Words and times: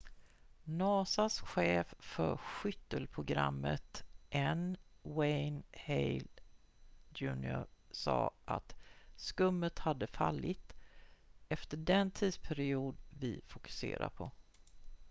"nasa:s 0.67 1.39
chef 1.53 1.93
för 1.99 2.37
skyttelprogrammet 2.37 4.03
n. 4.31 4.77
wayne 5.03 5.63
hale 5.87 6.27
jr. 7.15 7.65
sa 7.91 8.33
att 8.45 8.75
skummet 9.15 9.79
hade 9.79 10.07
fallit 10.07 10.73
"efter 11.49 11.77
den 11.77 12.11
tidsperiod 12.11 12.97
vi 13.09 13.41
fokuserar 13.47 14.09
på."" 14.09 14.31